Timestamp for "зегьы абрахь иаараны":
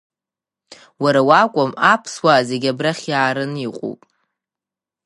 2.47-3.59